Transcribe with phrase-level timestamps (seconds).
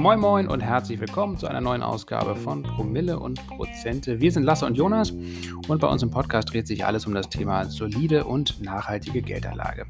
[0.00, 4.18] Moin Moin und herzlich willkommen zu einer neuen Ausgabe von Promille und Prozente.
[4.18, 5.12] Wir sind Lasse und Jonas
[5.68, 9.84] und bei uns im Podcast dreht sich alles um das Thema solide und nachhaltige Geldanlage.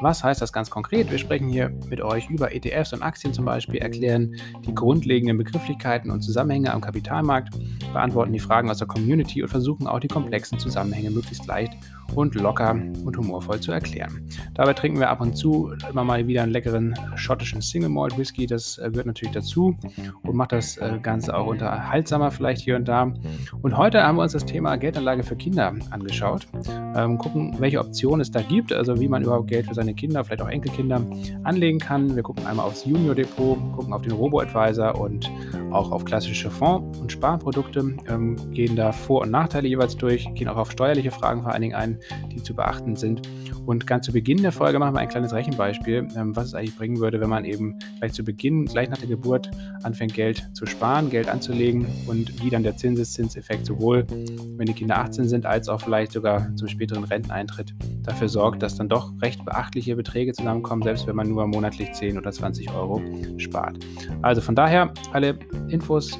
[0.00, 1.10] Was heißt das ganz konkret?
[1.10, 4.34] Wir sprechen hier mit euch über ETFs und Aktien zum Beispiel, erklären
[4.64, 7.54] die grundlegenden Begrifflichkeiten und Zusammenhänge am Kapitalmarkt,
[7.92, 11.74] beantworten die Fragen aus der Community und versuchen auch die komplexen Zusammenhänge möglichst leicht
[12.14, 12.72] und locker
[13.04, 14.26] und humorvoll zu erklären.
[14.54, 18.46] Dabei trinken wir ab und zu immer mal wieder einen leckeren schottischen Single Malt Whisky.
[18.46, 19.76] Das äh, gehört natürlich dazu
[20.22, 23.12] und macht das äh, Ganze auch unterhaltsamer vielleicht hier und da.
[23.62, 26.46] Und heute haben wir uns das Thema Geldanlage für Kinder angeschaut.
[26.96, 30.24] Ähm, gucken, welche Optionen es da gibt, also wie man überhaupt Geld für seine Kinder,
[30.24, 31.02] vielleicht auch Enkelkinder
[31.44, 32.14] anlegen kann.
[32.16, 35.30] Wir gucken einmal aufs Junior Depot, gucken auf den Robo-Advisor und
[35.70, 40.48] auch auf klassische Fonds- und Sparprodukte, ähm, gehen da Vor- und Nachteile jeweils durch, gehen
[40.48, 41.99] auch auf steuerliche Fragen vor allen Dingen ein,
[42.32, 43.22] die zu beachten sind.
[43.66, 46.76] Und ganz zu Beginn der Folge machen wir ein kleines Rechenbeispiel, ähm, was es eigentlich
[46.76, 49.50] bringen würde, wenn man eben gleich zu Beginn, gleich nach der Geburt,
[49.82, 54.98] anfängt, Geld zu sparen, Geld anzulegen und wie dann der Zinseszinseffekt sowohl, wenn die Kinder
[54.98, 59.44] 18 sind, als auch vielleicht sogar zum späteren Renteneintritt dafür sorgt, dass dann doch recht
[59.44, 63.00] beachtliche Beträge zusammenkommen, selbst wenn man nur monatlich 10 oder 20 Euro
[63.38, 63.78] spart.
[64.22, 66.18] Also von daher alle Infos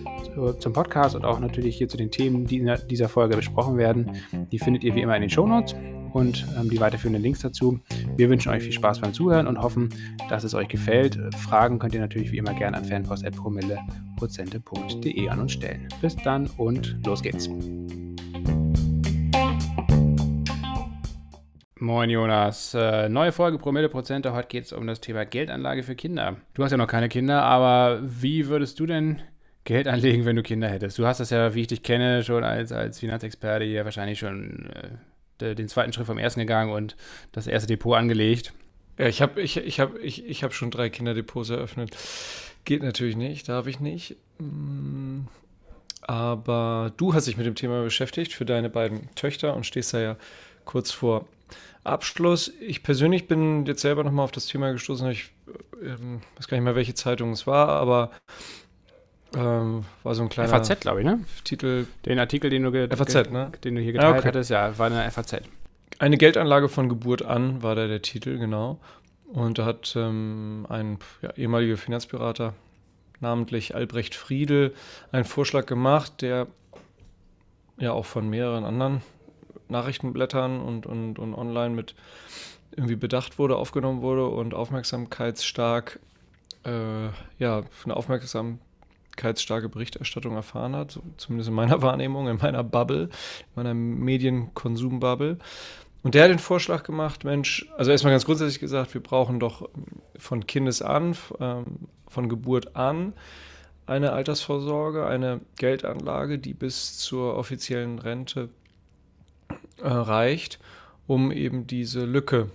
[0.58, 4.12] zum Podcast und auch natürlich hier zu den Themen, die in dieser Folge besprochen werden,
[4.50, 5.74] die findet ihr wie immer in den Shownotes
[6.12, 7.78] und ähm, die weiterführenden Links dazu.
[8.16, 9.90] Wir wünschen euch viel Spaß beim Zuhören und hoffen,
[10.28, 11.18] dass es euch gefällt.
[11.36, 15.86] Fragen könnt ihr natürlich wie immer gerne an fanpost.promille.de an uns stellen.
[16.00, 17.50] Bis dann und los geht's.
[21.82, 24.34] Moin Jonas, äh, neue Folge Promille Prozente.
[24.34, 26.36] Heute geht es um das Thema Geldanlage für Kinder.
[26.52, 29.22] Du hast ja noch keine Kinder, aber wie würdest du denn
[29.64, 30.98] Geld anlegen, wenn du Kinder hättest?
[30.98, 34.68] Du hast das ja, wie ich dich kenne, schon als, als Finanzexperte hier wahrscheinlich schon
[35.40, 36.96] äh, den zweiten Schritt vom ersten gegangen und
[37.32, 38.52] das erste Depot angelegt.
[38.98, 41.96] Ja, ich habe ich, ich hab, ich, ich hab schon drei Kinderdepots eröffnet.
[42.66, 44.16] Geht natürlich nicht, darf ich nicht.
[44.38, 45.20] Mm,
[46.02, 50.00] aber du hast dich mit dem Thema beschäftigt für deine beiden Töchter und stehst da
[50.00, 50.16] ja
[50.66, 51.24] kurz vor
[51.84, 52.52] Abschluss.
[52.60, 55.08] Ich persönlich bin jetzt selber nochmal auf das Thema gestoßen.
[55.10, 55.30] Ich
[55.82, 58.10] ähm, weiß gar nicht mehr, welche Zeitung es war, aber
[59.34, 61.20] ähm, war so ein kleiner FAZ, glaube ich, ne?
[61.44, 61.86] Titel.
[62.04, 63.52] Den Artikel, den du, FAZ, ne?
[63.64, 64.28] den du hier geteilt ah, okay.
[64.28, 65.42] hattest, ja, war eine FAZ.
[65.98, 68.80] Eine Geldanlage von Geburt an war da der Titel, genau.
[69.32, 72.54] Und da hat ähm, ein ja, ehemaliger Finanzberater,
[73.20, 74.74] namentlich Albrecht Friedel,
[75.12, 76.48] einen Vorschlag gemacht, der
[77.78, 79.02] ja auch von mehreren anderen
[79.70, 81.94] Nachrichtenblättern und, und, und online mit
[82.76, 85.98] irgendwie bedacht wurde, aufgenommen wurde und aufmerksamkeitsstark,
[86.64, 87.06] äh,
[87.38, 88.60] ja, eine Aufmerksamkeit
[89.20, 93.08] öffentlichkeitsstarke Berichterstattung erfahren hat, zumindest in meiner Wahrnehmung, in meiner Bubble, in
[93.56, 95.38] meiner Medienkonsum-Bubble.
[96.02, 99.68] Und der hat den Vorschlag gemacht, Mensch, also erstmal ganz grundsätzlich gesagt, wir brauchen doch
[100.16, 103.12] von Kindes an, ähm, von Geburt an,
[103.86, 108.48] eine Altersvorsorge, eine Geldanlage, die bis zur offiziellen Rente
[109.82, 110.58] äh, reicht,
[111.06, 112.50] um eben diese Lücke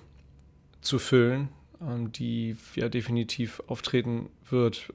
[0.81, 1.49] zu füllen,
[1.81, 4.93] ähm, die ja definitiv auftreten wird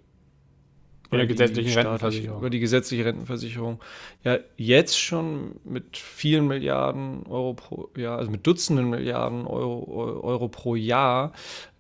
[1.12, 2.38] oder gesetzlichen Rentenversicherung.
[2.38, 3.80] Über die gesetzliche Rentenversicherung.
[4.22, 10.48] Ja, jetzt schon mit vielen Milliarden Euro pro Jahr, also mit Dutzenden Milliarden Euro, Euro
[10.48, 11.32] pro Jahr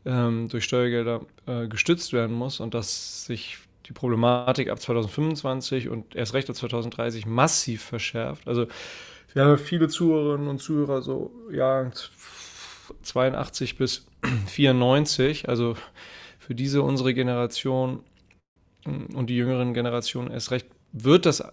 [0.04, 6.14] ähm, durch Steuergelder äh, gestützt werden muss und dass sich die Problematik ab 2025 und
[6.16, 8.48] erst recht ab 2030 massiv verschärft.
[8.48, 8.66] Also
[9.34, 11.90] wir haben viele Zuhörerinnen und Zuhörer so ja
[13.02, 14.06] 82 bis
[14.46, 15.76] 94, also
[16.38, 18.02] für diese unsere Generation
[18.84, 21.44] und die jüngeren Generationen erst recht, wird das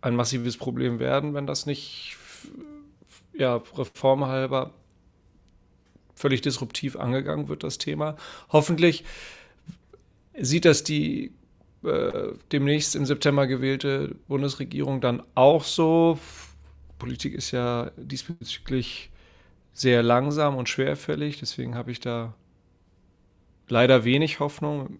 [0.00, 2.16] ein massives Problem werden, wenn das nicht
[3.34, 4.72] ja, reformhalber
[6.14, 8.16] völlig disruptiv angegangen wird, das Thema.
[8.50, 9.04] Hoffentlich
[10.38, 11.32] sieht das die
[11.84, 16.18] äh, demnächst im September gewählte Bundesregierung dann auch so.
[16.98, 19.10] Politik ist ja diesbezüglich
[19.72, 22.34] sehr langsam und schwerfällig, deswegen habe ich da
[23.68, 24.98] leider wenig Hoffnung.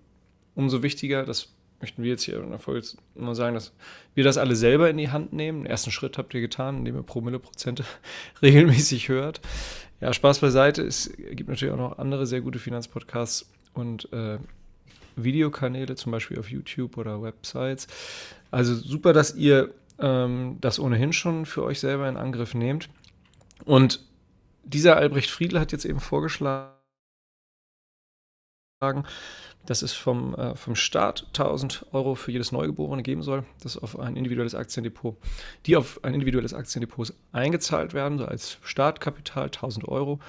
[0.55, 3.73] Umso wichtiger, dass möchten wir jetzt hier in der Folge nur sagen, dass
[4.15, 5.63] wir das alle selber in die Hand nehmen.
[5.63, 7.85] Den ersten Schritt habt ihr getan, indem ihr Promille-Prozente
[8.43, 9.41] regelmäßig hört.
[10.01, 10.83] Ja, Spaß beiseite.
[10.83, 14.39] Es gibt natürlich auch noch andere sehr gute Finanzpodcasts und äh,
[15.17, 17.87] Videokanäle, zum Beispiel auf YouTube oder Websites.
[18.51, 22.89] Also super, dass ihr ähm, das ohnehin schon für euch selber in Angriff nehmt.
[23.65, 24.01] Und
[24.65, 26.73] dieser Albrecht Friedl hat jetzt eben vorgeschlagen,
[29.65, 33.99] dass es vom, äh, vom Staat 1000 Euro für jedes Neugeborene geben soll, das auf
[33.99, 35.17] ein individuelles Aktiendepot,
[35.67, 40.21] die auf ein individuelles Aktiendepot eingezahlt werden, so als Startkapital 1000 Euro.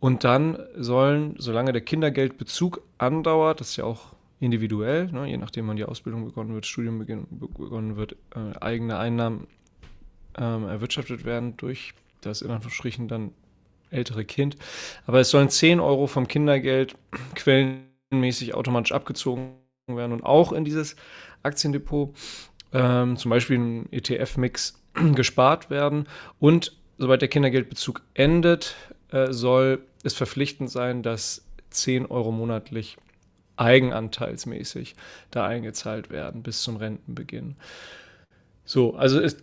[0.00, 5.68] Und dann sollen, solange der Kindergeldbezug andauert, das ist ja auch individuell, ne, je nachdem
[5.68, 9.46] wann die Ausbildung begonnen wird, Studium begonnen wird, äh, eigene Einnahmen
[10.36, 13.32] ähm, erwirtschaftet werden durch das in Anführungsstrichen dann
[13.90, 14.56] ältere Kind.
[15.06, 16.96] Aber es sollen 10 Euro vom Kindergeld
[17.34, 19.54] quellenmäßig automatisch abgezogen
[19.86, 20.96] werden und auch in dieses
[21.42, 22.14] Aktiendepot,
[22.72, 24.82] ähm, zum Beispiel ein ETF-Mix,
[25.14, 26.06] gespart werden.
[26.38, 28.76] Und sobald der Kindergeldbezug endet,
[29.10, 32.96] äh, soll es verpflichtend sein, dass 10 Euro monatlich
[33.56, 34.94] eigenanteilsmäßig
[35.30, 37.56] da eingezahlt werden bis zum Rentenbeginn.
[38.64, 39.36] So, also es,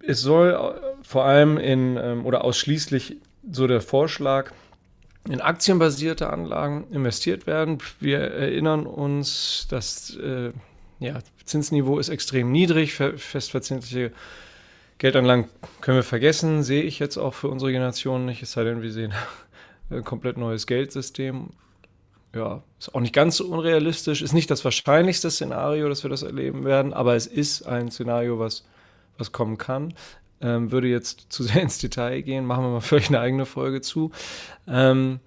[0.00, 3.16] es soll vor allem in ähm, oder ausschließlich
[3.50, 4.52] so der Vorschlag
[5.28, 7.78] in aktienbasierte Anlagen investiert werden.
[8.00, 10.52] Wir erinnern uns, das äh,
[11.00, 14.12] ja, Zinsniveau ist extrem niedrig, festverzinsliche
[14.98, 15.48] Geldanlagen
[15.80, 18.92] können wir vergessen, sehe ich jetzt auch für unsere Generation nicht, es sei denn, wir
[18.92, 19.12] sehen
[19.90, 21.50] ein komplett neues Geldsystem.
[22.34, 26.22] Ja, ist auch nicht ganz so unrealistisch, ist nicht das wahrscheinlichste Szenario, dass wir das
[26.22, 28.64] erleben werden, aber es ist ein Szenario, was,
[29.18, 29.94] was kommen kann.
[30.40, 33.80] Ähm, würde jetzt zu sehr ins Detail gehen, machen wir mal vielleicht eine eigene Folge
[33.80, 34.10] zu.
[34.66, 35.20] Ähm,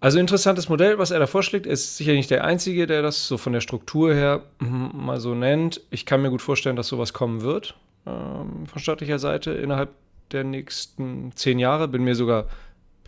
[0.00, 1.66] also interessantes Modell, was er da vorschlägt.
[1.66, 5.18] Er ist sicher nicht der Einzige, der das so von der Struktur her mm, mal
[5.18, 5.80] so nennt.
[5.90, 7.74] Ich kann mir gut vorstellen, dass sowas kommen wird
[8.06, 9.90] ähm, von staatlicher Seite innerhalb
[10.32, 11.88] der nächsten zehn Jahre.
[11.88, 12.46] Bin mir sogar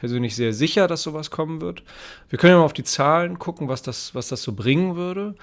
[0.01, 1.83] persönlich sehr sicher, dass sowas kommen wird.
[2.31, 5.35] Wir können ja mal auf die Zahlen gucken, was das, was das so bringen würde.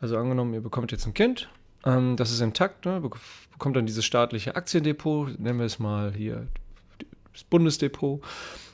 [0.00, 1.48] Also angenommen, ihr bekommt jetzt ein Kind,
[1.86, 3.00] ähm, das ist intakt, ne?
[3.00, 6.48] bekommt dann dieses staatliche Aktiendepot, nennen wir es mal hier
[7.32, 8.20] das Bundesdepot.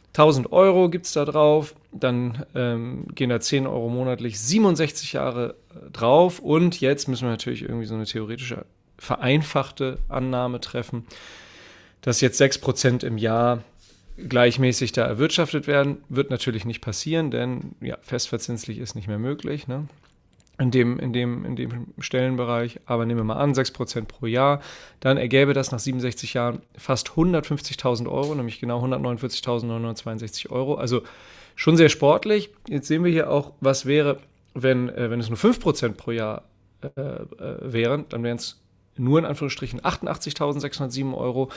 [0.09, 5.55] 1000 Euro gibt es da drauf, dann ähm, gehen da 10 Euro monatlich 67 Jahre
[5.71, 8.65] äh, drauf und jetzt müssen wir natürlich irgendwie so eine theoretische
[8.99, 11.07] vereinfachte Annahme treffen,
[12.01, 13.63] dass jetzt 6% im Jahr
[14.29, 19.69] gleichmäßig da erwirtschaftet werden, wird natürlich nicht passieren, denn ja, festverzinslich ist nicht mehr möglich.
[19.69, 19.87] Ne?
[20.59, 24.61] In, dem, in, dem, in dem Stellenbereich, aber nehmen wir mal an, 6% pro Jahr,
[25.01, 30.75] dann ergäbe das nach 67 Jahren fast 150.000 Euro, nämlich genau 149.962 Euro.
[30.75, 31.03] Also
[31.55, 32.51] schon sehr sportlich.
[32.69, 34.19] Jetzt sehen wir hier auch, was wäre,
[34.55, 36.45] wenn, äh, wenn es nur 5% pro Jahr
[36.83, 37.25] äh, äh,
[37.61, 38.61] wären, dann wären es
[38.97, 41.51] nur in Anführungsstrichen 88.607 Euro.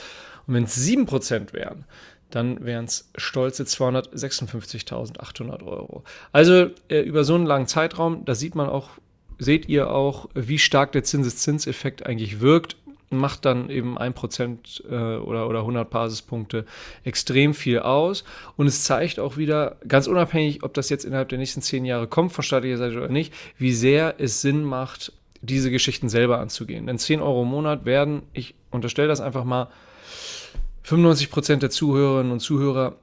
[0.46, 1.84] Und wenn es 7% wären,
[2.30, 6.04] dann wären es stolze 256.800 Euro.
[6.32, 8.90] Also äh, über so einen langen Zeitraum, da sieht man auch,
[9.38, 12.76] seht ihr auch, wie stark der Zinseszinseffekt eigentlich wirkt.
[13.10, 16.64] Macht dann eben 1% äh, oder, oder 100 Basispunkte
[17.04, 18.24] extrem viel aus.
[18.56, 22.08] Und es zeigt auch wieder, ganz unabhängig, ob das jetzt innerhalb der nächsten 10 Jahre
[22.08, 25.12] kommt, von staatlicher Seite oder nicht, wie sehr es Sinn macht,
[25.42, 26.86] diese Geschichten selber anzugehen.
[26.86, 29.68] Denn 10 Euro im Monat werden, ich unterstelle das einfach mal,
[30.84, 32.96] 95 Prozent der Zuhörerinnen und Zuhörer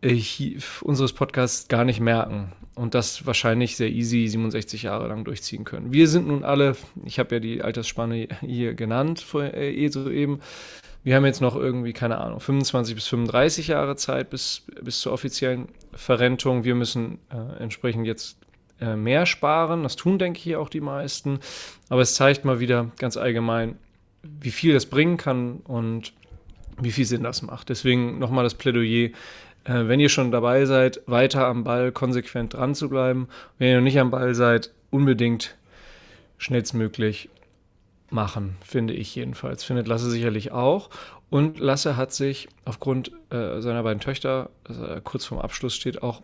[0.00, 5.64] ich, unseres Podcasts gar nicht merken und das wahrscheinlich sehr easy 67 Jahre lang durchziehen
[5.64, 5.92] können.
[5.92, 10.40] Wir sind nun alle, ich habe ja die Altersspanne hier genannt, äh, eh soeben,
[11.04, 15.12] wir haben jetzt noch irgendwie, keine Ahnung, 25 bis 35 Jahre Zeit bis, bis zur
[15.12, 16.64] offiziellen Verrentung.
[16.64, 18.38] Wir müssen äh, entsprechend jetzt
[18.80, 19.84] äh, mehr sparen.
[19.84, 21.38] Das tun, denke ich, auch die meisten.
[21.88, 23.78] Aber es zeigt mal wieder ganz allgemein,
[24.22, 26.12] wie viel das bringen kann und
[26.80, 27.68] wie viel Sinn das macht.
[27.68, 29.10] Deswegen nochmal das Plädoyer.
[29.64, 33.28] Äh, wenn ihr schon dabei seid, weiter am Ball konsequent dran zu bleiben.
[33.58, 35.56] Wenn ihr noch nicht am Ball seid, unbedingt
[36.38, 37.28] schnellstmöglich
[38.10, 39.64] machen, finde ich jedenfalls.
[39.64, 40.90] Findet Lasse sicherlich auch.
[41.30, 46.22] Und Lasse hat sich aufgrund äh, seiner beiden Töchter, also kurz vorm Abschluss steht, auch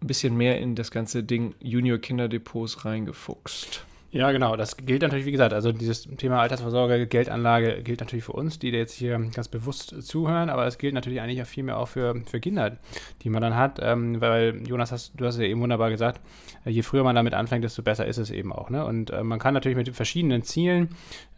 [0.00, 3.84] ein bisschen mehr in das ganze Ding Junior Kinderdepots reingefuchst.
[4.10, 4.56] Ja, genau.
[4.56, 8.70] Das gilt natürlich, wie gesagt, also dieses Thema Altersvorsorge, Geldanlage gilt natürlich für uns, die
[8.70, 12.14] jetzt hier ganz bewusst zuhören, aber es gilt natürlich eigentlich auch viel mehr auch für,
[12.24, 12.78] für Kinder,
[13.22, 16.22] die man dann hat, ähm, weil Jonas, hast, du hast ja eben wunderbar gesagt,
[16.64, 18.70] äh, je früher man damit anfängt, desto besser ist es eben auch.
[18.70, 18.82] Ne?
[18.82, 20.88] Und äh, man kann natürlich mit verschiedenen Zielen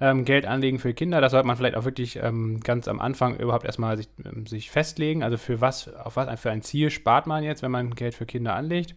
[0.01, 1.21] ähm, Geld anlegen für Kinder.
[1.21, 4.71] Das sollte man vielleicht auch wirklich ähm, ganz am Anfang überhaupt erstmal sich, ähm, sich
[4.71, 5.25] festlegen.
[5.25, 8.27] Also für was, auf was für ein Ziel spart man jetzt, wenn man Geld für
[8.27, 8.95] Kinder anlegt.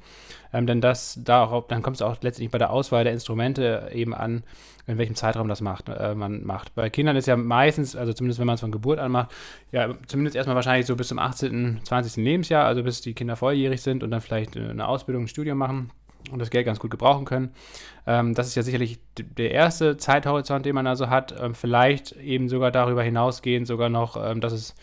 [0.53, 3.62] Ähm, denn das, da auch, dann kommt es auch letztlich bei der Auswahl der Instrumente
[3.63, 4.43] eben an,
[4.85, 6.75] in welchem Zeitraum das macht, äh, man macht.
[6.75, 9.31] Bei Kindern ist ja meistens, also zumindest wenn man es von Geburt an macht,
[9.71, 12.23] ja, zumindest erstmal wahrscheinlich so bis zum 18., 20.
[12.23, 15.57] Lebensjahr, also bis die Kinder volljährig sind und dann vielleicht äh, eine Ausbildung, ein Studium
[15.57, 15.89] machen
[16.31, 17.53] und das Geld ganz gut gebrauchen können.
[18.05, 21.33] Ähm, das ist ja sicherlich der erste Zeithorizont, den man also hat.
[21.39, 24.75] Ähm, vielleicht eben sogar darüber hinausgehend sogar noch, ähm, dass es,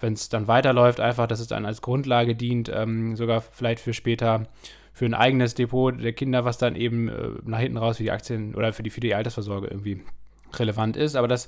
[0.00, 3.94] wenn es dann weiterläuft, einfach, dass es dann als Grundlage dient, ähm, sogar vielleicht für
[3.94, 4.46] später
[4.98, 8.10] für ein eigenes Depot der Kinder, was dann eben äh, nach hinten raus für die
[8.10, 10.02] Aktien oder für die, für die Altersvorsorge irgendwie
[10.54, 11.14] relevant ist.
[11.14, 11.46] Aber das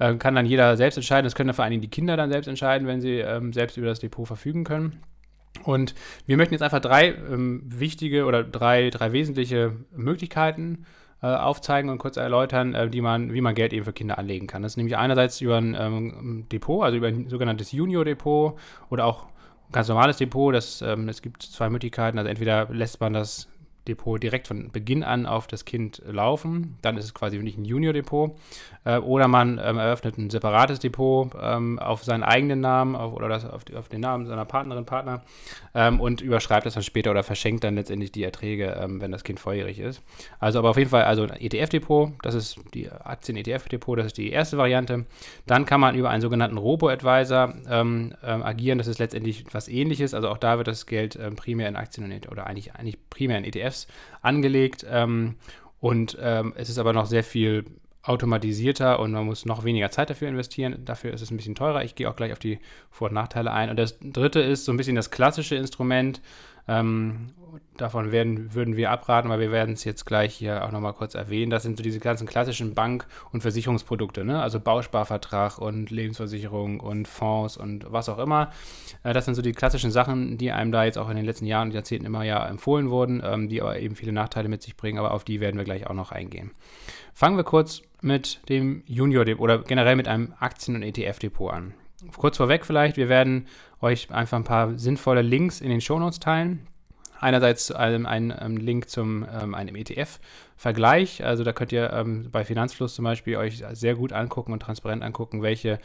[0.00, 1.22] äh, kann dann jeder selbst entscheiden.
[1.22, 3.76] Das können dann vor allen Dingen die Kinder dann selbst entscheiden, wenn sie ähm, selbst
[3.76, 5.00] über das Depot verfügen können.
[5.62, 5.94] Und
[6.26, 10.84] wir möchten jetzt einfach drei ähm, wichtige oder drei, drei wesentliche Möglichkeiten
[11.22, 14.48] äh, aufzeigen und kurz erläutern, äh, die man, wie man Geld eben für Kinder anlegen
[14.48, 14.62] kann.
[14.62, 18.58] Das ist nämlich einerseits über ein ähm, Depot, also über ein sogenanntes Junior-Depot
[18.90, 19.26] oder auch
[19.72, 20.54] ganz normales Depot.
[20.54, 22.18] Das, ähm, es gibt zwei Möglichkeiten.
[22.18, 23.48] Also entweder lässt man das
[23.88, 26.76] Depot direkt von Beginn an auf das Kind laufen.
[26.82, 28.36] Dann ist es quasi nicht ein Junior-Depot.
[28.84, 33.44] Äh, oder man ähm, eröffnet ein separates Depot ähm, auf seinen eigenen Namen oder das
[33.44, 35.22] auf, den Namen seiner Partnerin, Partner
[35.74, 39.40] ähm, und überschreibt das dann später oder verschenkt dann letztendlich die Erträge, wenn das Kind
[39.40, 40.02] volljährig ist.
[40.38, 44.30] Also aber auf jeden Fall also ein ETF-Depot, das ist die Aktien-ETF-Depot, das ist die
[44.30, 45.06] erste Variante.
[45.46, 47.54] Dann kann man über einen sogenannten Robo-Advisor
[48.22, 48.78] agieren.
[48.78, 50.14] Das ist letztendlich was ähnliches.
[50.14, 53.44] Also auch da wird das Geld primär in Aktien und, oder eigentlich, eigentlich primär in
[53.44, 53.86] ETFs ETFs
[54.22, 54.86] angelegt.
[54.88, 55.36] Ähm,
[55.80, 57.64] und ähm, es ist aber noch sehr viel
[58.02, 60.84] automatisierter und man muss noch weniger Zeit dafür investieren.
[60.84, 61.84] Dafür ist es ein bisschen teurer.
[61.84, 62.58] Ich gehe auch gleich auf die
[62.90, 63.70] Vor- und Nachteile ein.
[63.70, 66.20] Und das dritte ist so ein bisschen das klassische Instrument,
[66.68, 67.32] ähm,
[67.76, 71.14] davon werden, würden wir abraten, weil wir werden es jetzt gleich hier auch nochmal kurz
[71.14, 71.50] erwähnen.
[71.50, 74.42] Das sind so diese ganzen klassischen Bank- und Versicherungsprodukte, ne?
[74.42, 78.50] also Bausparvertrag und Lebensversicherung und Fonds und was auch immer.
[79.02, 81.46] Äh, das sind so die klassischen Sachen, die einem da jetzt auch in den letzten
[81.46, 84.76] Jahren und Jahrzehnten immer ja empfohlen wurden, ähm, die aber eben viele Nachteile mit sich
[84.76, 86.50] bringen, aber auf die werden wir gleich auch noch eingehen.
[87.14, 91.74] Fangen wir kurz mit dem Junior-Depot oder generell mit einem Aktien- und ETF-Depot an.
[92.16, 93.46] Kurz vorweg vielleicht, wir werden
[93.80, 96.66] euch einfach ein paar sinnvolle Links in den Shownotes teilen.
[97.20, 101.24] Einerseits ähm, ein ähm, Link zum ähm, einem ETF-Vergleich.
[101.24, 105.02] Also da könnt ihr ähm, bei Finanzfluss zum Beispiel euch sehr gut angucken und transparent
[105.02, 105.80] angucken, welche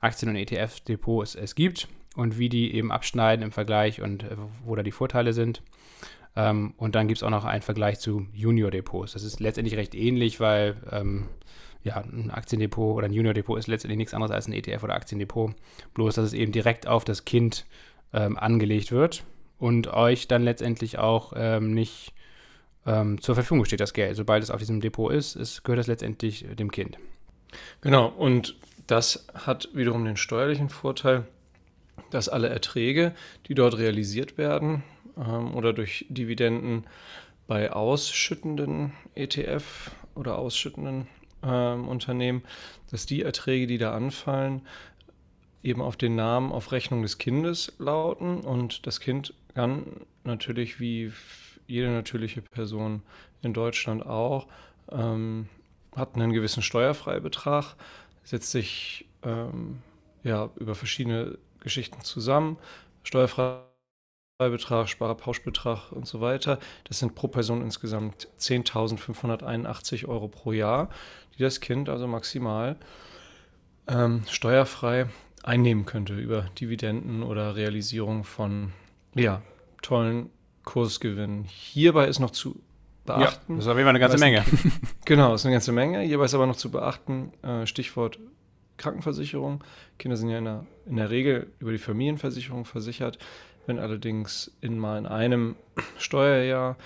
[0.00, 4.74] Aktien- und ETF-Depots es gibt und wie die eben abschneiden im Vergleich und äh, wo
[4.74, 5.62] da die Vorteile sind.
[6.36, 9.12] Ähm, und dann gibt es auch noch einen Vergleich zu Junior-Depots.
[9.12, 11.26] Das ist letztendlich recht ähnlich, weil ähm,
[11.88, 15.54] ja, ein Aktiendepot oder ein Junior-Depot ist letztendlich nichts anderes als ein ETF oder Aktiendepot.
[15.94, 17.66] Bloß, dass es eben direkt auf das Kind
[18.12, 19.24] ähm, angelegt wird
[19.58, 22.12] und euch dann letztendlich auch ähm, nicht
[22.86, 24.16] ähm, zur Verfügung steht, das Geld.
[24.16, 26.98] Sobald es auf diesem Depot ist, ist gehört es letztendlich dem Kind.
[27.80, 31.26] Genau, und das hat wiederum den steuerlichen Vorteil,
[32.10, 33.14] dass alle Erträge,
[33.46, 34.82] die dort realisiert werden
[35.16, 36.84] ähm, oder durch Dividenden
[37.46, 41.06] bei ausschüttenden ETF oder ausschüttenden
[41.42, 42.42] ähm, Unternehmen,
[42.90, 44.62] dass die Erträge, die da anfallen,
[45.62, 49.84] eben auf den Namen auf Rechnung des Kindes lauten und das Kind kann
[50.24, 51.12] natürlich wie
[51.66, 53.02] jede natürliche Person
[53.42, 54.46] in Deutschland auch,
[54.90, 55.48] ähm,
[55.94, 57.74] hat einen gewissen Steuerfreibetrag,
[58.24, 59.82] setzt sich ähm,
[60.22, 62.56] ja über verschiedene Geschichten zusammen,
[64.40, 66.60] Steuerfreibetrag, Sparerpauschbetrag und so weiter.
[66.84, 70.90] Das sind pro Person insgesamt 10.581 Euro pro Jahr
[71.36, 72.76] die das Kind also maximal
[73.88, 75.06] ähm, steuerfrei
[75.42, 78.70] einnehmen könnte über Dividenden oder Realisierung von
[79.16, 79.42] ja,
[79.82, 80.30] tollen
[80.64, 81.42] Kursgewinnen.
[81.42, 82.60] Hierbei ist noch zu
[83.06, 83.54] beachten.
[83.54, 84.44] Ja, das ist auf jeden Fall eine ganze Menge.
[85.04, 86.02] genau, ist eine ganze Menge.
[86.02, 88.20] Hierbei ist aber noch zu beachten, äh, Stichwort
[88.76, 89.64] Krankenversicherung.
[89.98, 93.18] Kinder sind ja in der, in der Regel über die Familienversicherung versichert.
[93.68, 95.54] Wenn allerdings in mal in einem
[95.98, 96.78] Steuerjahr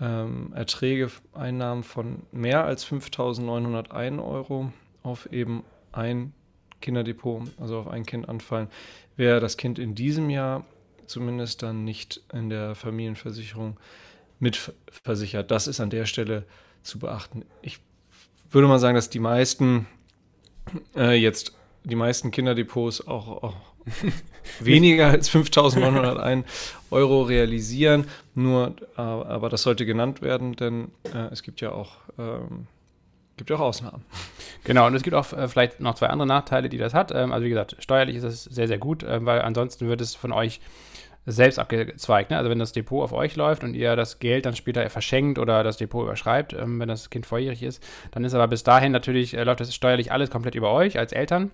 [0.00, 4.72] ähm, Erträge, Einnahmen von mehr als 5.901 Euro
[5.04, 6.32] auf eben ein
[6.80, 8.66] Kinderdepot, also auf ein Kind anfallen,
[9.16, 10.66] wäre das Kind in diesem Jahr
[11.06, 13.78] zumindest dann nicht in der Familienversicherung
[14.40, 15.52] mitversichert.
[15.52, 16.44] Das ist an der Stelle
[16.82, 17.44] zu beachten.
[17.62, 17.78] Ich
[18.50, 19.86] würde mal sagen, dass die meisten
[20.96, 21.55] äh, jetzt
[21.86, 23.56] die meisten Kinderdepots auch, auch
[24.60, 26.44] weniger als 5.901
[26.90, 28.06] Euro realisieren.
[28.34, 32.66] Nur, äh, aber das sollte genannt werden, denn äh, es gibt ja auch ähm,
[33.36, 34.02] gibt ja auch Ausnahmen.
[34.64, 37.12] Genau, und es gibt auch äh, vielleicht noch zwei andere Nachteile, die das hat.
[37.12, 40.14] Ähm, also wie gesagt, steuerlich ist es sehr, sehr gut, äh, weil ansonsten wird es
[40.14, 40.60] von euch
[41.26, 42.30] selbst abgezweigt.
[42.30, 42.38] Ne?
[42.38, 45.64] Also wenn das Depot auf euch läuft und ihr das Geld dann später verschenkt oder
[45.64, 49.36] das Depot überschreibt, ähm, wenn das Kind volljährig ist, dann ist aber bis dahin natürlich,
[49.36, 51.50] äh, läuft das steuerlich alles komplett über euch als Eltern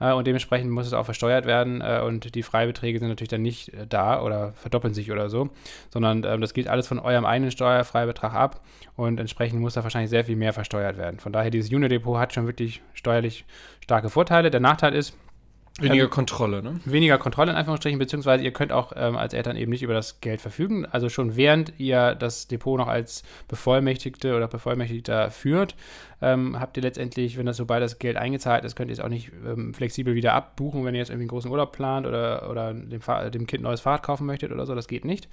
[0.00, 3.42] äh, und dementsprechend muss es auch versteuert werden äh, und die Freibeträge sind natürlich dann
[3.42, 5.50] nicht äh, da oder verdoppeln sich oder so,
[5.90, 8.60] sondern ähm, das geht alles von eurem eigenen Steuerfreibetrag ab
[8.94, 11.18] und entsprechend muss da wahrscheinlich sehr viel mehr versteuert werden.
[11.18, 13.44] Von daher, dieses Junior-Depot hat schon wirklich steuerlich
[13.82, 14.50] starke Vorteile.
[14.50, 15.16] Der Nachteil ist,
[15.78, 16.80] Weniger ähm, Kontrolle, ne?
[16.86, 20.20] Weniger Kontrolle in Anführungsstrichen, beziehungsweise ihr könnt auch ähm, als Eltern eben nicht über das
[20.20, 20.86] Geld verfügen.
[20.86, 25.74] Also schon während ihr das Depot noch als Bevollmächtigte oder Bevollmächtigter führt,
[26.22, 29.10] ähm, habt ihr letztendlich, wenn das sobald das Geld eingezahlt ist, könnt ihr es auch
[29.10, 32.72] nicht ähm, flexibel wieder abbuchen, wenn ihr jetzt irgendwie einen großen Urlaub plant oder, oder
[32.72, 33.00] dem,
[33.32, 34.74] dem Kind ein neues Fahrrad kaufen möchtet oder so.
[34.74, 35.28] Das geht nicht.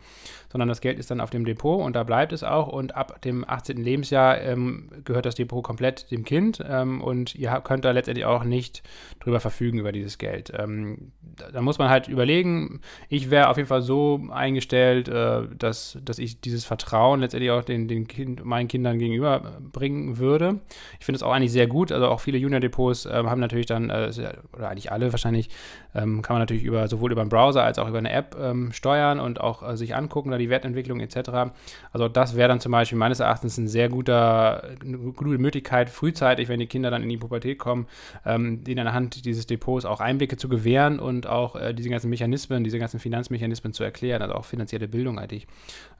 [0.51, 2.67] Sondern das Geld ist dann auf dem Depot und da bleibt es auch.
[2.67, 3.77] Und ab dem 18.
[3.77, 8.43] Lebensjahr ähm, gehört das Depot komplett dem Kind ähm, und ihr könnt da letztendlich auch
[8.43, 8.83] nicht
[9.21, 10.32] drüber verfügen über dieses Geld.
[10.33, 10.51] Geld.
[10.57, 11.11] Ähm,
[11.51, 16.19] da, muss man halt überlegen, ich wäre auf jeden Fall so eingestellt, äh, dass, dass
[16.19, 20.59] ich dieses Vertrauen letztendlich auch den, den kind, meinen Kindern gegenüber bringen würde.
[20.99, 21.91] Ich finde es auch eigentlich sehr gut.
[21.91, 24.11] Also auch viele Junior-Depots äh, haben natürlich dann, äh,
[24.53, 25.49] oder eigentlich alle wahrscheinlich,
[25.95, 28.71] ähm, kann man natürlich über sowohl über den Browser als auch über eine App ähm,
[28.71, 31.53] steuern und auch äh, sich angucken, da die Wertentwicklung etc.
[31.91, 36.47] Also das wäre dann zum Beispiel meines Erachtens ein sehr guter, eine gute Möglichkeit, frühzeitig,
[36.49, 37.87] wenn die Kinder dann in die Pubertät kommen,
[38.25, 42.63] ähm, denen anhand dieses Depots auch Einblicke zu gewähren und auch äh, diese ganzen Mechanismen,
[42.63, 45.47] diese ganzen Finanzmechanismen zu erklären, also auch finanzielle Bildung eigentlich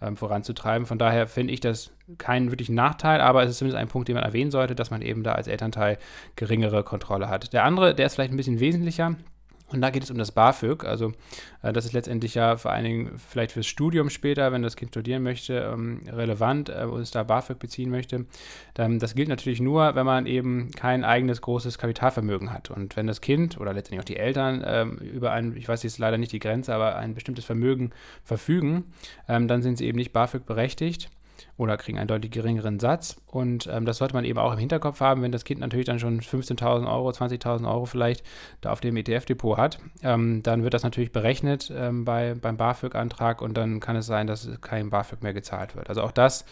[0.02, 0.88] ähm, voranzutreiben.
[0.88, 4.16] Von daher finde ich das keinen wirklichen Nachteil, aber es ist zumindest ein Punkt, den
[4.16, 5.98] man erwähnen sollte, dass man eben da als Elternteil
[6.38, 7.52] geringere Kontrolle hat.
[7.52, 9.16] Der andere, der ist vielleicht ein bisschen wesentlicher,
[9.74, 10.86] und da geht es um das BAföG.
[10.86, 11.14] Also
[11.62, 14.92] äh, das ist letztendlich ja vor allen Dingen vielleicht fürs Studium später, wenn das Kind
[14.92, 18.26] studieren möchte, ähm, relevant äh, und es da BAföG beziehen möchte.
[18.74, 22.72] Dann, das gilt natürlich nur, wenn man eben kein eigenes großes Kapitalvermögen hat.
[22.72, 25.98] Und wenn das Kind oder letztendlich auch die Eltern ähm, über ein, ich weiß jetzt
[25.98, 27.92] leider nicht die Grenze, aber ein bestimmtes Vermögen
[28.24, 28.86] verfügen,
[29.28, 31.10] ähm, dann sind sie eben nicht BAföG berechtigt
[31.58, 33.18] oder kriegen einen deutlich geringeren Satz.
[33.28, 36.00] Und ähm, das sollte man eben auch im Hinterkopf haben, wenn das Kind natürlich dann
[36.00, 38.24] schon 15.000 Euro, 20.000 Euro vielleicht
[38.62, 39.80] da auf dem ETF-Depot hat.
[40.02, 44.28] Ähm, dann wird das natürlich berechnet ähm, bei, beim BAföG-Antrag und dann kann es sein,
[44.28, 45.90] dass kein BAföG mehr gezahlt wird.
[45.90, 46.46] Also auch das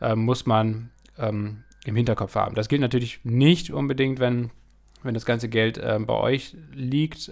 [0.00, 2.54] ähm, muss man ähm, im Hinterkopf haben.
[2.54, 4.50] Das gilt natürlich nicht unbedingt, wenn,
[5.02, 7.30] wenn das ganze Geld ähm, bei euch liegt,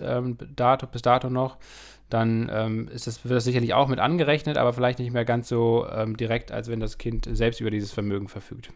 [0.56, 1.58] dato, bis dato noch
[2.08, 5.48] dann ähm, ist das, wird das sicherlich auch mit angerechnet, aber vielleicht nicht mehr ganz
[5.48, 8.70] so ähm, direkt, als wenn das Kind selbst über dieses Vermögen verfügt.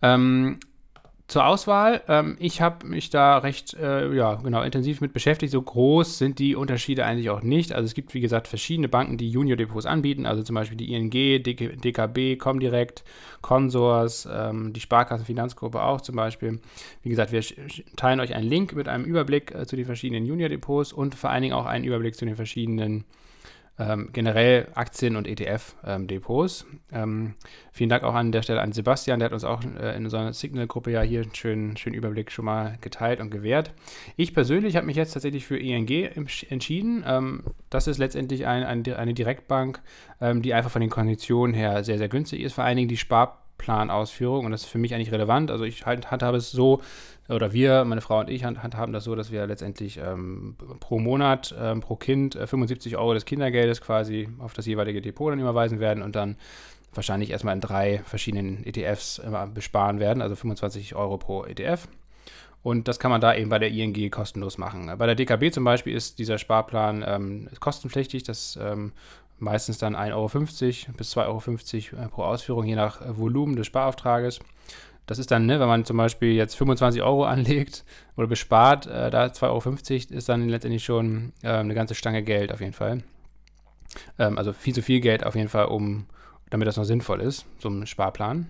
[0.00, 0.58] Ähm,
[1.28, 5.52] zur Auswahl, ähm, ich habe mich da recht äh, ja, genau, intensiv mit beschäftigt.
[5.52, 7.72] So groß sind die Unterschiede eigentlich auch nicht.
[7.72, 11.10] Also es gibt, wie gesagt, verschiedene Banken, die Junior-Depots anbieten, also zum Beispiel die ING,
[11.10, 13.04] DK, DKB, Comdirect,
[13.42, 16.60] Consors, ähm, die Sparkassenfinanzgruppe auch zum Beispiel.
[17.02, 17.42] Wie gesagt, wir
[17.96, 21.42] teilen euch einen Link mit einem Überblick äh, zu den verschiedenen Junior-Depots und vor allen
[21.42, 23.04] Dingen auch einen Überblick zu den verschiedenen
[23.78, 26.66] ähm, generell Aktien- und ETF-Depots.
[26.92, 27.34] Ähm, ähm,
[27.72, 30.32] vielen Dank auch an der Stelle an Sebastian, der hat uns auch äh, in unserer
[30.32, 33.72] Signal-Gruppe ja hier einen schönen, schönen Überblick schon mal geteilt und gewährt.
[34.16, 35.88] Ich persönlich habe mich jetzt tatsächlich für ING
[36.48, 37.04] entschieden.
[37.06, 39.80] Ähm, das ist letztendlich ein, ein, eine Direktbank,
[40.20, 42.54] ähm, die einfach von den Konditionen her sehr, sehr günstig ist.
[42.54, 42.96] Vor allen Dingen die
[43.58, 45.50] Sparplanausführung und das ist für mich eigentlich relevant.
[45.50, 46.80] Also ich handhabe es so,
[47.28, 51.54] oder wir, meine Frau und ich, handhaben das so, dass wir letztendlich ähm, pro Monat,
[51.58, 55.80] ähm, pro Kind äh, 75 Euro des Kindergeldes quasi auf das jeweilige Depot dann überweisen
[55.80, 56.36] werden und dann
[56.94, 61.88] wahrscheinlich erstmal in drei verschiedenen ETFs äh, besparen werden, also 25 Euro pro ETF.
[62.62, 64.92] Und das kann man da eben bei der ING kostenlos machen.
[64.98, 68.24] Bei der DKB zum Beispiel ist dieser Sparplan ähm, kostenpflichtig.
[68.24, 68.92] Das ähm,
[69.38, 73.66] meistens dann 1,50 Euro bis 2,50 Euro äh, pro Ausführung, je nach äh, Volumen des
[73.66, 74.40] Sparauftrages.
[75.06, 77.84] Das ist dann, ne, wenn man zum Beispiel jetzt 25 Euro anlegt
[78.16, 79.42] oder bespart, äh, da 2,50
[80.10, 83.02] Euro ist dann letztendlich schon äh, eine ganze Stange Geld auf jeden Fall.
[84.18, 86.06] Ähm, also viel zu viel Geld auf jeden Fall, um,
[86.50, 88.48] damit das noch sinnvoll ist, so ein Sparplan.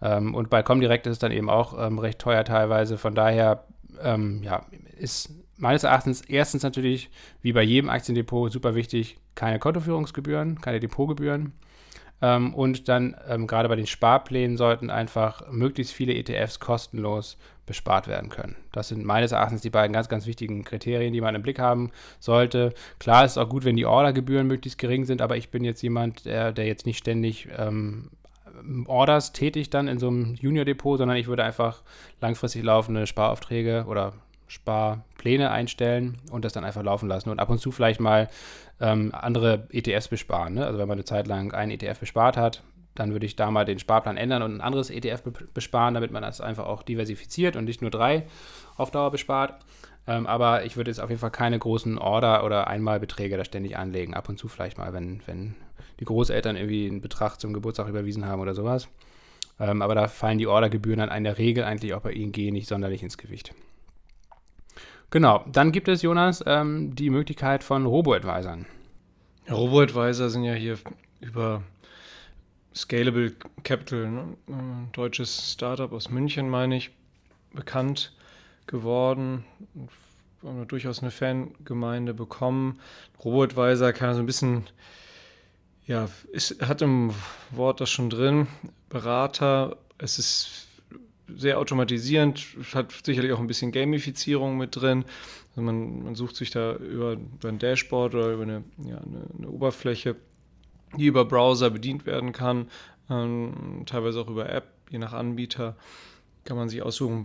[0.00, 2.98] Ähm, und bei Comdirect ist es dann eben auch ähm, recht teuer teilweise.
[2.98, 3.64] Von daher,
[4.00, 4.66] ähm, ja,
[4.98, 7.10] ist meines Erachtens erstens natürlich,
[7.42, 11.52] wie bei jedem Aktiendepot, super wichtig, keine Kontoführungsgebühren, keine Depotgebühren.
[12.22, 18.08] Ähm, und dann ähm, gerade bei den Sparplänen sollten einfach möglichst viele ETFs kostenlos bespart
[18.08, 18.56] werden können.
[18.72, 21.90] Das sind meines Erachtens die beiden ganz, ganz wichtigen Kriterien, die man im Blick haben
[22.20, 22.72] sollte.
[22.98, 25.82] Klar ist es auch gut, wenn die Ordergebühren möglichst gering sind, aber ich bin jetzt
[25.82, 28.10] jemand, der, der jetzt nicht ständig ähm,
[28.86, 31.82] Orders tätigt dann in so einem Junior-Depot, sondern ich würde einfach
[32.20, 34.14] langfristig laufende Sparaufträge oder
[34.46, 38.28] Sparpläne einstellen und das dann einfach laufen lassen und ab und zu vielleicht mal
[38.80, 40.54] ähm, andere ETFs besparen.
[40.54, 40.66] Ne?
[40.66, 42.62] Also wenn man eine Zeit lang einen ETF bespart hat,
[42.94, 46.12] dann würde ich da mal den Sparplan ändern und ein anderes ETF be besparen, damit
[46.12, 48.26] man das einfach auch diversifiziert und nicht nur drei
[48.76, 49.64] auf Dauer bespart.
[50.06, 53.76] Ähm, aber ich würde jetzt auf jeden Fall keine großen Order- oder Einmalbeträge da ständig
[53.76, 54.14] anlegen.
[54.14, 55.56] Ab und zu vielleicht mal, wenn, wenn
[56.00, 58.88] die Großeltern irgendwie einen Betrag zum Geburtstag überwiesen haben oder sowas.
[59.58, 62.68] Ähm, aber da fallen die Ordergebühren dann in der Regel eigentlich auch bei ING nicht
[62.68, 63.54] sonderlich ins Gewicht.
[65.10, 68.66] Genau, dann gibt es, Jonas, ähm, die Möglichkeit von Robo-Advisern.
[69.50, 70.78] Robo-Advisor sind ja hier
[71.20, 71.62] über
[72.74, 74.36] Scalable Capital, ne?
[74.48, 76.90] ein deutsches Startup aus München, meine ich,
[77.52, 78.12] bekannt
[78.66, 79.44] geworden.
[80.42, 82.80] Haben durchaus eine Fangemeinde bekommen.
[83.24, 84.64] Robo-Advisor kann so ein bisschen,
[85.86, 87.14] ja, ist, hat im
[87.52, 88.48] Wort das schon drin,
[88.88, 89.76] Berater.
[89.98, 90.65] Es ist
[91.34, 95.04] sehr automatisierend, hat sicherlich auch ein bisschen Gamifizierung mit drin.
[95.50, 99.26] Also man, man sucht sich da über, über ein Dashboard oder über eine, ja, eine,
[99.36, 100.16] eine Oberfläche,
[100.96, 102.68] die über Browser bedient werden kann,
[103.10, 105.76] ähm, teilweise auch über App, je nach Anbieter.
[106.44, 107.24] kann man sich aussuchen,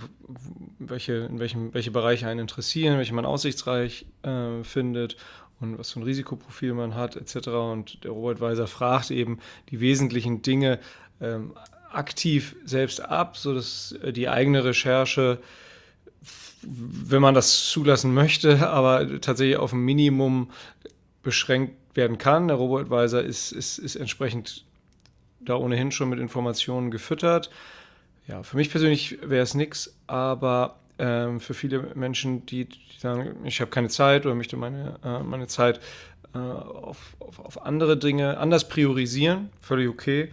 [0.79, 5.17] welche, in welchem, welche Bereiche einen interessieren, welche man aussichtsreich äh, findet
[5.59, 7.49] und was für ein Risikoprofil man hat, etc.
[7.49, 10.79] Und der Robo-Advisor fragt eben die wesentlichen Dinge
[11.21, 11.53] ähm,
[11.93, 15.39] aktiv selbst ab, sodass äh, die eigene Recherche,
[16.61, 20.51] wenn man das zulassen möchte, aber tatsächlich auf ein Minimum
[21.23, 22.47] beschränkt werden kann.
[22.47, 24.65] Der Robo-Advisor ist, ist, ist entsprechend
[25.39, 27.49] da ohnehin schon mit Informationen gefüttert.
[28.27, 33.35] Ja, für mich persönlich wäre es nichts, aber ähm, für viele Menschen, die, die sagen,
[33.43, 35.79] ich habe keine Zeit oder möchte meine, äh, meine Zeit
[36.33, 40.31] äh, auf, auf, auf, andere Dinge anders priorisieren, völlig okay,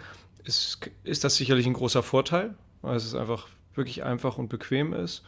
[0.49, 5.23] ist, ist das sicherlich ein großer Vorteil, weil es einfach wirklich einfach und bequem ist.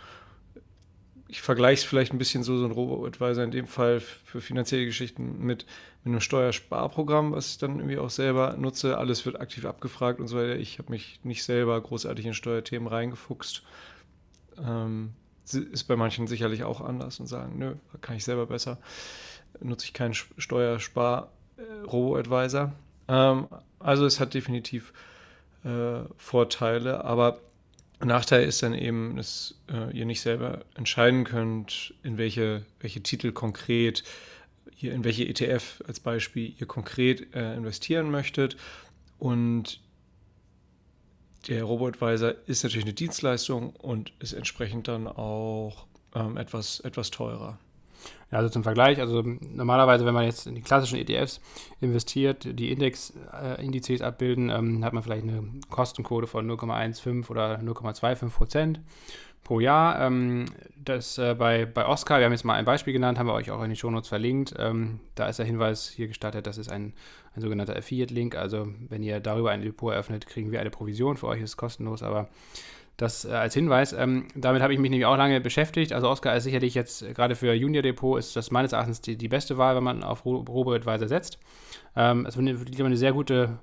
[1.29, 4.87] Ich vergleiche es vielleicht ein bisschen so, so ein Robo-Advisor in dem Fall für finanzielle
[4.87, 5.65] Geschichten mit,
[6.03, 8.99] mit einem Steuersparprogramm, was ich dann irgendwie auch selber nutze.
[8.99, 10.57] Alles wird aktiv abgefragt und so weiter.
[10.57, 13.63] Ich habe mich nicht selber großartig in Steuerthemen reingefuchst.
[14.59, 15.13] Ähm,
[15.45, 18.79] ist bei manchen sicherlich auch anders und sagen, nö, kann ich selber besser.
[19.61, 22.73] Nutze ich keinen Steuerspar-Robo-Advisor.
[23.11, 23.49] Ähm,
[23.81, 24.93] also es hat definitiv
[25.65, 27.41] äh, Vorteile, aber
[28.03, 33.33] Nachteil ist dann eben, dass äh, ihr nicht selber entscheiden könnt, in welche, welche Titel
[33.33, 34.05] konkret,
[34.79, 38.57] ihr, in welche ETF als Beispiel ihr konkret äh, investieren möchtet.
[39.19, 39.81] Und
[41.49, 47.59] der Robo-Advisor ist natürlich eine Dienstleistung und ist entsprechend dann auch ähm, etwas, etwas teurer.
[48.31, 51.41] Ja, also zum Vergleich, also normalerweise, wenn man jetzt in die klassischen ETFs
[51.81, 58.29] investiert, die Index-Indizes äh, abbilden, ähm, hat man vielleicht eine Kostenquote von 0,15 oder 0,25
[58.31, 58.81] Prozent
[59.43, 60.01] pro Jahr.
[60.01, 63.35] Ähm, das äh, bei, bei Oscar, wir haben jetzt mal ein Beispiel genannt, haben wir
[63.35, 64.55] euch auch in die Shownotes verlinkt.
[64.59, 66.93] Ähm, da ist der Hinweis hier gestattet, das ist ein,
[67.35, 68.37] ein sogenannter Affiliate-Link.
[68.37, 71.17] Also wenn ihr darüber ein Depot eröffnet, kriegen wir eine Provision.
[71.17, 72.29] Für euch ist es kostenlos, aber
[73.01, 73.93] das äh, als Hinweis.
[73.93, 75.93] Ähm, damit habe ich mich nämlich auch lange beschäftigt.
[75.93, 79.17] Also Oscar ist sicherlich jetzt äh, gerade für Junior Depot ist das meines Erachtens die,
[79.17, 81.39] die beste Wahl, wenn man auf Robo-Advisor setzt.
[81.97, 83.59] Ähm, es ist eine sehr gute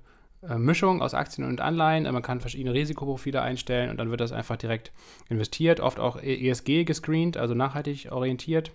[0.48, 2.04] äh, Mischung aus Aktien und Anleihen.
[2.04, 4.92] Man kann verschiedene Risikoprofile einstellen und dann wird das einfach direkt
[5.30, 8.72] investiert, oft auch ESG gescreent, also nachhaltig orientiert.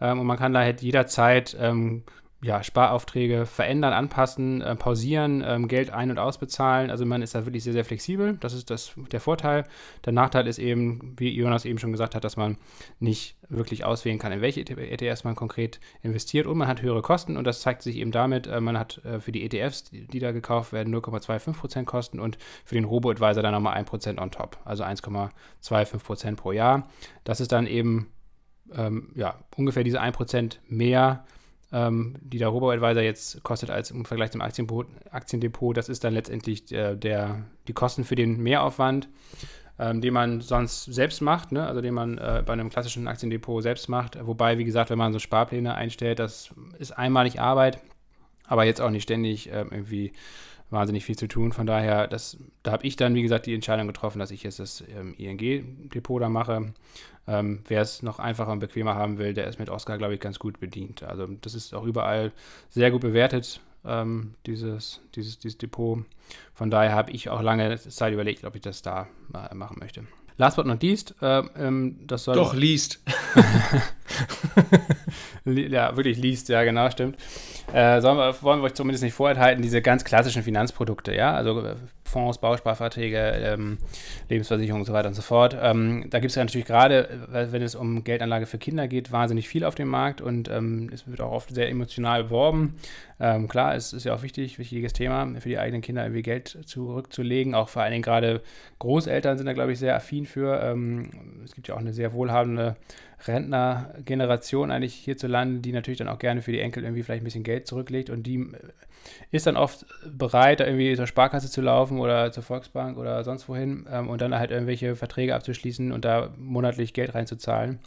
[0.00, 2.02] Ähm, und man kann da halt jederzeit ähm,
[2.42, 6.90] ja, Sparaufträge verändern, anpassen, äh, pausieren, ähm, Geld ein- und ausbezahlen.
[6.90, 8.36] Also man ist da wirklich sehr, sehr flexibel.
[8.40, 9.64] Das ist das, der Vorteil.
[10.04, 12.58] Der Nachteil ist eben, wie Jonas eben schon gesagt hat, dass man
[12.98, 17.36] nicht wirklich auswählen kann, in welche ETFs man konkret investiert und man hat höhere Kosten
[17.36, 20.18] und das zeigt sich eben damit, äh, man hat äh, für die ETFs, die, die,
[20.18, 24.82] da gekauft werden, 0,25% Kosten und für den Robo-Advisor dann nochmal 1% on top, also
[24.82, 26.88] 1,25% pro Jahr.
[27.22, 28.08] Das ist dann eben
[28.74, 31.24] ähm, ja, ungefähr diese 1% mehr
[31.72, 36.14] ähm, die der Robo-Advisor jetzt kostet als im Vergleich zum Aktiendepot, Aktiendepot das ist dann
[36.14, 39.08] letztendlich der, der, die Kosten für den Mehraufwand,
[39.78, 41.66] ähm, den man sonst selbst macht, ne?
[41.66, 44.18] also den man äh, bei einem klassischen Aktiendepot selbst macht.
[44.26, 47.78] Wobei, wie gesagt, wenn man so Sparpläne einstellt, das ist einmalig Arbeit,
[48.46, 50.12] aber jetzt auch nicht ständig äh, irgendwie
[50.72, 51.52] wahnsinnig viel zu tun.
[51.52, 54.58] Von daher, das, da habe ich dann, wie gesagt, die Entscheidung getroffen, dass ich jetzt
[54.58, 56.72] das ähm, ING-Depot da mache.
[57.28, 60.20] Ähm, wer es noch einfacher und bequemer haben will, der ist mit Oscar, glaube ich,
[60.20, 61.04] ganz gut bedient.
[61.04, 62.32] Also das ist auch überall
[62.68, 66.04] sehr gut bewertet, ähm, dieses, dieses, dieses Depot.
[66.54, 69.06] Von daher habe ich auch lange Zeit überlegt, ob ich das da
[69.54, 70.04] machen möchte.
[70.36, 72.34] Last but not least, äh, ähm, das soll.
[72.34, 73.00] Doch, liest.
[75.44, 77.16] ja, wirklich liest, ja, genau, stimmt.
[77.72, 81.74] Äh, wir, wollen wir euch zumindest nicht vorenthalten, diese ganz klassischen Finanzprodukte, ja, also äh,
[82.04, 83.78] Fonds, Bausparverträge, ähm,
[84.28, 85.56] Lebensversicherung und so weiter und so fort.
[85.60, 89.10] Ähm, da gibt es ja natürlich gerade, äh, wenn es um Geldanlage für Kinder geht,
[89.12, 92.76] wahnsinnig viel auf dem Markt und ähm, es wird auch oft sehr emotional beworben.
[93.18, 96.58] Ähm, klar, es ist ja auch wichtig, wichtiges Thema für die eigenen Kinder irgendwie Geld
[96.66, 97.54] zurückzulegen.
[97.54, 98.42] Auch vor allen Dingen gerade
[98.78, 100.60] Großeltern sind da, glaube ich, sehr affin für.
[100.60, 102.76] Ähm, es gibt ja auch eine sehr wohlhabende
[103.26, 107.44] Rentnergeneration eigentlich hierzulande, die natürlich dann auch gerne für die Enkel irgendwie vielleicht ein bisschen
[107.44, 108.58] Geld zurücklegt und die äh,
[109.30, 113.48] ist dann oft bereit, da irgendwie zur Sparkasse zu laufen oder zur Volksbank oder sonst
[113.48, 117.78] wohin ähm, und dann halt irgendwelche Verträge abzuschließen und da monatlich Geld reinzuzahlen,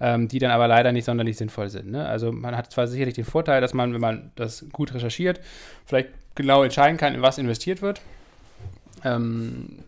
[0.00, 1.90] ähm, die dann aber leider nicht sonderlich sinnvoll sind.
[1.90, 2.06] Ne?
[2.06, 5.40] Also man hat zwar sicherlich den Vorteil, dass man, wenn man das gut recherchiert,
[5.84, 8.00] vielleicht genau entscheiden kann, in was investiert wird.
[9.04, 9.84] Ähm,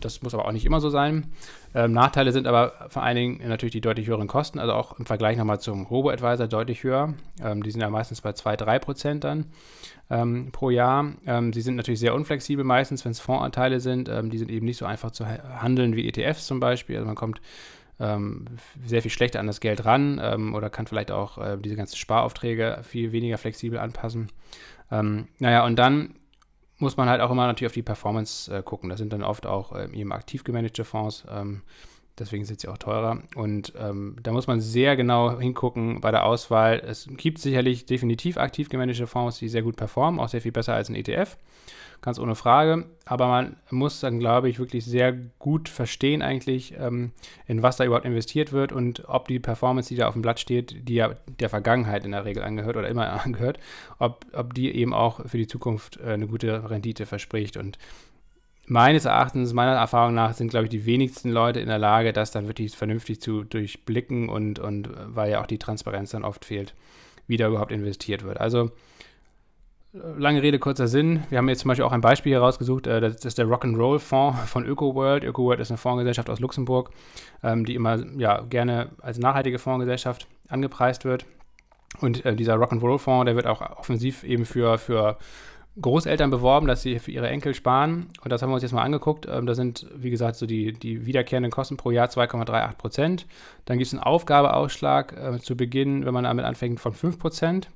[0.00, 1.32] das muss aber auch nicht immer so sein.
[1.74, 5.06] Ähm, Nachteile sind aber vor allen Dingen natürlich die deutlich höheren Kosten, also auch im
[5.06, 7.14] Vergleich nochmal zum Robo-Advisor deutlich höher.
[7.42, 9.46] Ähm, die sind ja meistens bei 2-3 Prozent dann
[10.08, 11.12] ähm, pro Jahr.
[11.26, 14.08] Ähm, sie sind natürlich sehr unflexibel meistens, wenn es Fondsanteile sind.
[14.08, 16.96] Ähm, die sind eben nicht so einfach zu handeln wie ETFs zum Beispiel.
[16.96, 17.40] Also man kommt
[17.98, 18.44] ähm,
[18.86, 22.80] sehr viel schlechter an das Geld ran oder kann vielleicht auch äh, diese ganzen Sparaufträge
[22.82, 24.30] viel weniger flexibel anpassen.
[24.90, 26.14] naja, und dann
[26.78, 28.90] muss man halt auch immer natürlich auf die Performance äh, gucken.
[28.90, 31.24] Das sind dann oft auch äh, eben aktiv gemanagte Fonds.
[31.30, 31.62] Ähm,
[32.18, 33.22] deswegen sind sie auch teurer.
[33.36, 36.82] Und ähm, da muss man sehr genau hingucken bei der Auswahl.
[36.84, 40.74] Es gibt sicherlich definitiv aktiv gemanagte Fonds, die sehr gut performen, auch sehr viel besser
[40.74, 41.36] als ein ETF
[42.04, 42.84] ganz ohne Frage.
[43.06, 47.12] Aber man muss dann, glaube ich, wirklich sehr gut verstehen eigentlich, ähm,
[47.46, 50.38] in was da überhaupt investiert wird und ob die Performance, die da auf dem Blatt
[50.38, 53.58] steht, die ja der Vergangenheit in der Regel angehört oder immer angehört,
[53.98, 57.56] ob, ob die eben auch für die Zukunft äh, eine gute Rendite verspricht.
[57.56, 57.78] Und
[58.66, 62.30] meines Erachtens, meiner Erfahrung nach, sind, glaube ich, die wenigsten Leute in der Lage, das
[62.30, 66.74] dann wirklich vernünftig zu durchblicken und, und weil ja auch die Transparenz dann oft fehlt,
[67.26, 68.38] wie da überhaupt investiert wird.
[68.38, 68.72] Also
[69.94, 71.22] Lange Rede, kurzer Sinn.
[71.30, 72.88] Wir haben jetzt zum Beispiel auch ein Beispiel hier rausgesucht.
[72.88, 75.22] Äh, das ist der Rock'n'Roll Fonds von ÖkoWorld.
[75.22, 76.90] ÖkoWorld ist eine Fondsgesellschaft aus Luxemburg,
[77.44, 81.26] ähm, die immer ja, gerne als nachhaltige Fondsgesellschaft angepreist wird.
[82.00, 85.16] Und äh, dieser Rock'n'Roll Fonds, der wird auch offensiv eben für, für
[85.80, 88.08] Großeltern beworben, dass sie für ihre Enkel sparen.
[88.20, 89.28] Und das haben wir uns jetzt mal angeguckt.
[89.30, 93.26] Ähm, da sind, wie gesagt, so die, die wiederkehrenden Kosten pro Jahr 2,38 Prozent.
[93.64, 97.68] Dann gibt es einen Aufgabeausschlag äh, zu Beginn, wenn man damit anfängt, von 5 Prozent.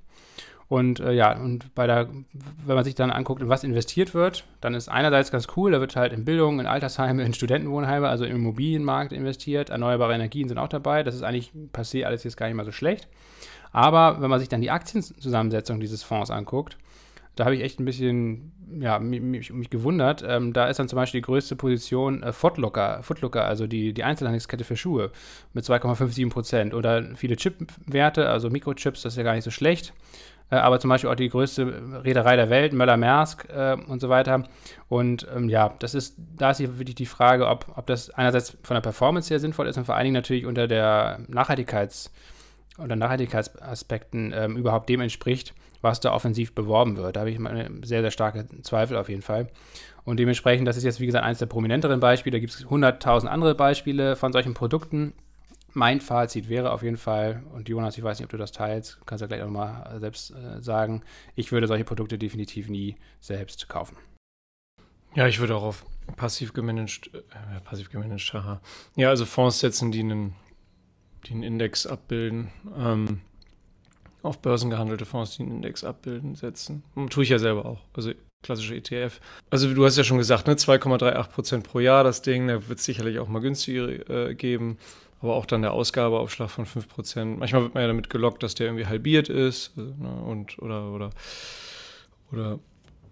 [0.68, 2.08] Und äh, ja, und bei der,
[2.66, 5.80] wenn man sich dann anguckt, in was investiert wird, dann ist einerseits ganz cool, da
[5.80, 9.70] wird halt in Bildung, in Altersheime, in Studentenwohnheime, also im Immobilienmarkt investiert.
[9.70, 11.02] Erneuerbare Energien sind auch dabei.
[11.02, 13.08] Das ist eigentlich passé alles jetzt gar nicht mal so schlecht.
[13.72, 16.76] Aber wenn man sich dann die Aktienzusammensetzung dieses Fonds anguckt,
[17.34, 20.24] da habe ich echt ein bisschen ja, mich, mich gewundert.
[20.26, 24.04] Ähm, da ist dann zum Beispiel die größte Position äh, Footlooker, Footlooker, also die, die
[24.04, 25.12] Einzelhandelskette für Schuhe
[25.52, 26.74] mit 2,57 Prozent.
[26.74, 29.94] Oder viele Chipwerte, also Mikrochips, das ist ja gar nicht so schlecht.
[30.50, 34.44] Äh, aber zum Beispiel auch die größte Reederei der Welt, Möller-Maersk äh, und so weiter.
[34.88, 38.56] Und ähm, ja, das ist, da ist hier wirklich die Frage, ob, ob das einerseits
[38.62, 42.10] von der Performance her sinnvoll ist und vor allen Dingen natürlich unter der Nachhaltigkeits-
[42.82, 47.16] oder Nachhaltigkeitsaspekten ähm, überhaupt dem entspricht, was da offensiv beworben wird.
[47.16, 49.48] Da habe ich meine sehr, sehr starke Zweifel auf jeden Fall.
[50.04, 52.36] Und dementsprechend, das ist jetzt wie gesagt eines der prominenteren Beispiele.
[52.36, 55.12] Da gibt es 100.000 andere Beispiele von solchen Produkten
[55.78, 58.98] mein Fazit wäre auf jeden Fall, und Jonas, ich weiß nicht, ob du das teilst,
[59.06, 61.02] kannst du gleich auch mal selbst äh, sagen,
[61.36, 63.96] ich würde solche Produkte definitiv nie selbst kaufen.
[65.14, 65.86] Ja, ich würde auch auf
[66.16, 68.60] passiv gemanagt, äh, passiv gemanagt, haha.
[68.96, 70.34] Ja, also Fonds setzen, die einen,
[71.26, 72.50] die einen Index abbilden.
[72.76, 73.20] Ähm,
[74.22, 76.82] auf Börsen gehandelte Fonds, die einen Index abbilden, setzen.
[76.96, 77.82] Und tue ich ja selber auch.
[77.94, 78.12] Also
[78.42, 79.20] klassische ETF.
[79.48, 82.48] Also du hast ja schon gesagt, ne, 2,38% pro Jahr das Ding.
[82.48, 84.78] Da wird es sicherlich auch mal günstiger äh, geben
[85.20, 87.36] aber auch dann der Ausgabeaufschlag von 5%.
[87.36, 89.72] Manchmal wird man ja damit gelockt, dass der irgendwie halbiert ist.
[89.76, 91.10] Also, ne, und, oder, oder,
[92.30, 92.58] oder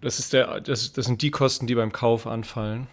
[0.01, 2.87] das ist der, das, das sind die Kosten, die beim Kauf anfallen.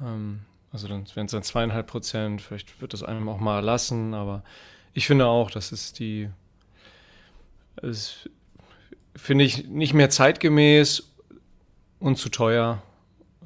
[0.00, 0.40] Ähm,
[0.72, 4.42] also dann wären es dann zweieinhalb Prozent, vielleicht wird das einem auch mal erlassen, aber
[4.92, 6.28] ich finde auch, das ist die,
[7.76, 8.28] das
[9.16, 11.10] finde ich nicht mehr zeitgemäß
[12.00, 12.82] und zu teuer,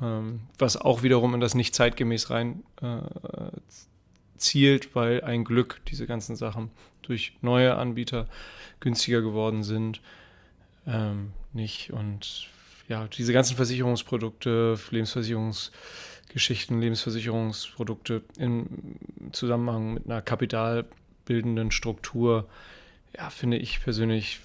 [0.00, 2.98] ähm, was auch wiederum in das nicht zeitgemäß rein äh,
[4.42, 6.70] zielt, weil ein Glück diese ganzen Sachen
[7.02, 8.28] durch neue Anbieter
[8.81, 10.00] günstiger geworden sind.
[10.87, 12.48] Ähm, nicht und
[12.88, 18.66] ja, diese ganzen Versicherungsprodukte, Lebensversicherungsgeschichten, Lebensversicherungsprodukte im
[19.33, 22.48] Zusammenhang mit einer kapitalbildenden Struktur,
[23.16, 24.40] ja, finde ich persönlich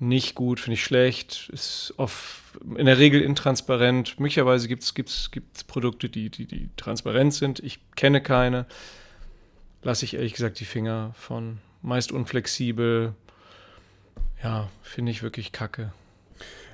[0.00, 2.42] nicht gut, finde ich schlecht, ist oft
[2.76, 4.20] in der Regel intransparent.
[4.20, 7.58] Möglicherweise gibt es Produkte, die, die, die transparent sind.
[7.60, 8.66] Ich kenne keine
[9.82, 11.58] lasse ich ehrlich gesagt die Finger von.
[11.80, 13.14] Meist unflexibel.
[14.42, 15.92] Ja, finde ich wirklich kacke.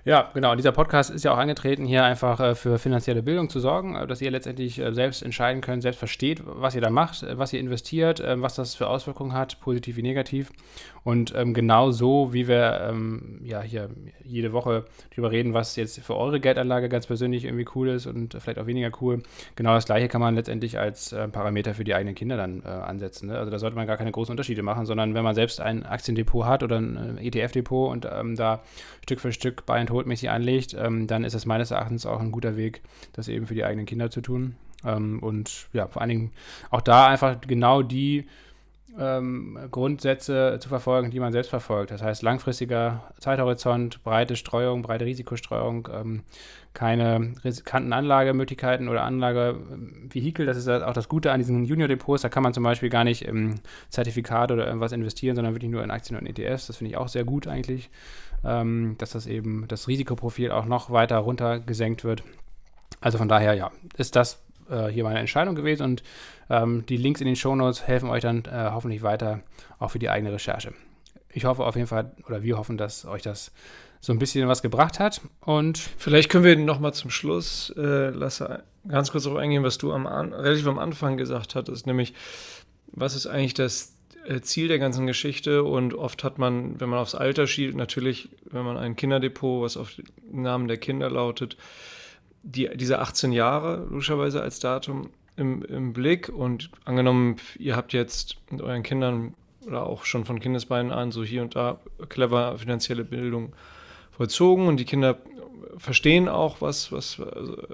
[0.06, 0.54] Ja, genau.
[0.54, 4.06] Dieser Podcast ist ja auch angetreten, hier einfach äh, für finanzielle Bildung zu sorgen, äh,
[4.06, 7.54] dass ihr letztendlich äh, selbst entscheiden könnt, selbst versteht, was ihr da macht, äh, was
[7.54, 10.52] ihr investiert, äh, was das für Auswirkungen hat, positiv wie negativ.
[11.04, 13.88] Und ähm, genau so, wie wir ähm, ja hier
[14.24, 18.36] jede Woche darüber reden, was jetzt für eure Geldanlage ganz persönlich irgendwie cool ist und
[18.38, 19.22] vielleicht auch weniger cool,
[19.56, 23.28] genau das gleiche kann man letztendlich als äh, Parameter für die eigenen Kinder dann ansetzen.
[23.28, 23.38] Ne?
[23.38, 26.46] Also da sollte man gar keine großen Unterschiede machen, sondern wenn man selbst ein Aktiendepot
[26.46, 28.62] hat oder ein ETF-Depot und ähm, da
[29.02, 32.20] Stück für Stück Buy and Hold mäßig anlegt, ähm, dann ist das meines Erachtens auch
[32.20, 34.56] ein guter Weg, das eben für die eigenen Kinder zu tun.
[34.84, 36.32] Ähm, und ja, vor allen Dingen
[36.70, 38.26] auch da einfach genau die
[38.98, 41.90] ähm, Grundsätze zu verfolgen, die man selbst verfolgt.
[41.90, 46.22] Das heißt, langfristiger Zeithorizont, breite Streuung, breite Risikostreuung, ähm,
[46.74, 50.46] keine riskanten Anlagemöglichkeiten oder Anlagevehikel.
[50.46, 52.22] Das ist auch das Gute an diesen Junior-Depots.
[52.22, 53.56] Da kann man zum Beispiel gar nicht im
[53.90, 56.66] Zertifikat oder irgendwas investieren, sondern wirklich nur in Aktien und ETFs.
[56.66, 57.90] Das finde ich auch sehr gut eigentlich,
[58.44, 62.22] ähm, dass das eben das Risikoprofil auch noch weiter runter gesenkt wird.
[63.00, 66.02] Also von daher, ja, ist das äh, hier meine Entscheidung gewesen und
[66.50, 69.40] ähm, die Links in den Shownotes helfen euch dann äh, hoffentlich weiter,
[69.78, 70.72] auch für die eigene Recherche.
[71.32, 73.52] Ich hoffe auf jeden Fall, oder wir hoffen, dass euch das
[74.00, 75.22] so ein bisschen was gebracht hat.
[75.40, 79.78] Und vielleicht können wir noch mal zum Schluss, äh, Lasse, ganz kurz darauf eingehen, was
[79.78, 82.14] du am relativ am Anfang gesagt hattest, nämlich
[82.96, 83.93] was ist eigentlich das
[84.42, 85.64] Ziel der ganzen Geschichte.
[85.64, 89.76] Und oft hat man, wenn man aufs Alter schielt, natürlich, wenn man ein Kinderdepot, was
[89.76, 91.56] auf den Namen der Kinder lautet,
[92.42, 96.28] die, diese 18 Jahre logischerweise als Datum im, im Blick.
[96.28, 99.34] Und angenommen, ihr habt jetzt mit euren Kindern
[99.66, 103.52] oder auch schon von Kindesbeinen an so hier und da clever finanzielle Bildung
[104.12, 104.66] vollzogen.
[104.66, 105.18] Und die Kinder
[105.78, 107.20] verstehen auch, was, was,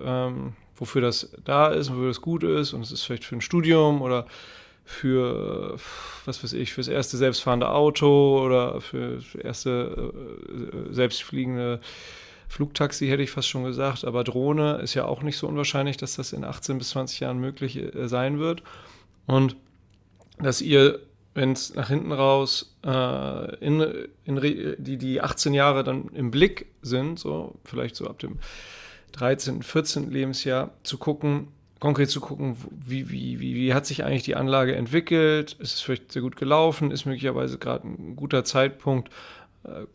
[0.03, 2.73] ähm, wofür das da ist, wofür das gut ist.
[2.73, 4.27] Und es ist vielleicht für ein Studium oder
[4.85, 5.77] für,
[6.25, 10.13] was weiß ich, fürs erste selbstfahrende Auto oder für erste
[10.53, 11.81] äh, selbstfliegende
[12.49, 16.17] Flugtaxi, hätte ich fast schon gesagt, aber Drohne ist ja auch nicht so unwahrscheinlich, dass
[16.17, 18.63] das in 18 bis 20 Jahren möglich äh, sein wird
[19.27, 19.57] und
[20.39, 21.01] dass ihr
[21.35, 24.41] wenn es nach hinten raus äh, in, in
[24.79, 28.39] die, die 18 Jahre dann im Blick sind, so vielleicht so ab dem
[29.13, 30.11] 13., 14.
[30.11, 31.49] Lebensjahr, zu gucken,
[31.81, 35.81] konkret zu gucken, wie, wie, wie, wie hat sich eigentlich die Anlage entwickelt, ist es
[35.81, 39.11] vielleicht sehr gut gelaufen, ist möglicherweise gerade ein guter Zeitpunkt,
[39.65, 39.87] äh,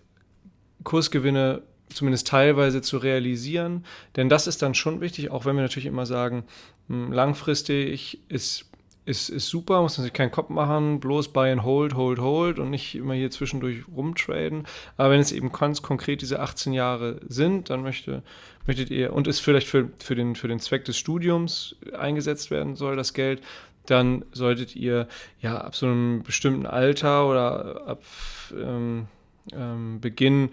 [0.84, 3.86] Kursgewinne zumindest teilweise zu realisieren.
[4.16, 6.44] Denn das ist dann schon wichtig, auch wenn wir natürlich immer sagen,
[6.88, 8.66] hm, langfristig ist
[9.06, 12.60] ist, ist super, muss man sich keinen Kopf machen, bloß buy and hold, hold, hold
[12.60, 14.66] und nicht immer hier zwischendurch rumtraden.
[14.98, 18.24] Aber wenn es eben ganz konkret diese 18 Jahre sind, dann möchte,
[18.66, 22.76] möchtet ihr, und es vielleicht für, für, den, für den Zweck des Studiums eingesetzt werden
[22.76, 23.42] soll, das Geld,
[23.86, 25.08] dann solltet ihr
[25.40, 28.04] ja ab so einem bestimmten Alter oder ab
[28.52, 29.08] ähm,
[29.54, 30.50] ähm, Beginn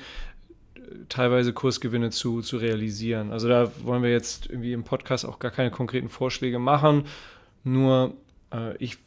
[1.09, 3.33] teilweise Kursgewinne zu, zu realisieren.
[3.33, 7.05] Also da wollen wir jetzt irgendwie im Podcast auch gar keine konkreten Vorschläge machen.
[7.65, 8.15] Nur
[8.53, 8.99] äh, ich,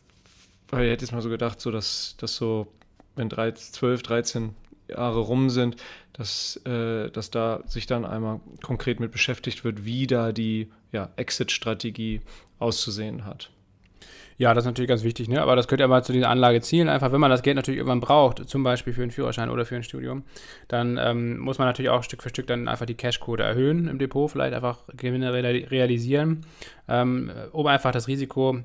[0.71, 2.67] ich hätte jetzt mal so gedacht, so dass, dass so,
[3.15, 4.55] wenn 13, 12, 13
[4.89, 5.77] Jahre rum sind,
[6.13, 11.09] dass, äh, dass da sich dann einmal konkret mit beschäftigt wird, wie da die ja,
[11.15, 12.21] Exit-Strategie
[12.59, 13.51] auszusehen hat.
[14.37, 15.41] Ja, das ist natürlich ganz wichtig, ne?
[15.41, 16.89] aber das gehört ja mal zu dieser Anlage zielen.
[16.89, 19.77] Einfach, wenn man das Geld natürlich irgendwann braucht, zum Beispiel für einen Führerschein oder für
[19.77, 20.23] ein Studium,
[20.67, 23.97] dann ähm, muss man natürlich auch Stück für Stück dann einfach die Cashquote erhöhen im
[23.97, 26.45] Depot, vielleicht einfach Gewinne realisieren,
[26.89, 28.59] ähm, um einfach das Risiko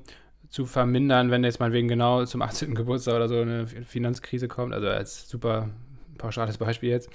[0.51, 2.75] zu vermindern, wenn jetzt mal wegen genau zum 18.
[2.75, 5.69] Geburtstag oder so eine Finanzkrise kommt, also als super
[6.21, 7.09] pauschales Beispiel jetzt,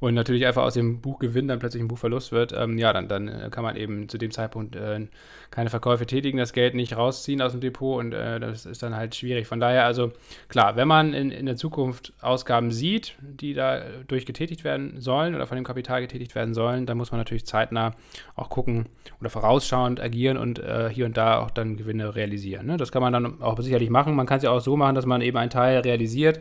[0.00, 3.26] und natürlich einfach aus dem Buchgewinn dann plötzlich ein Buchverlust wird, ähm, ja, dann, dann
[3.26, 5.06] äh, kann man eben zu dem Zeitpunkt äh,
[5.50, 8.94] keine Verkäufe tätigen, das Geld nicht rausziehen aus dem Depot und äh, das ist dann
[8.94, 9.48] halt schwierig.
[9.48, 10.12] Von daher, also
[10.48, 15.34] klar, wenn man in, in der Zukunft Ausgaben sieht, die da durch getätigt werden sollen
[15.34, 17.94] oder von dem Kapital getätigt werden sollen, dann muss man natürlich zeitnah
[18.36, 18.86] auch gucken
[19.20, 22.66] oder vorausschauend agieren und äh, hier und da auch dann Gewinne realisieren.
[22.66, 22.76] Ne?
[22.76, 24.14] Das kann man dann auch sicherlich machen.
[24.14, 26.40] Man kann es ja auch so machen, dass man eben einen Teil realisiert